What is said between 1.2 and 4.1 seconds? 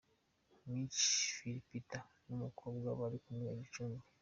Phil Peter n'umukobwa bari kumwe i Gicumbi.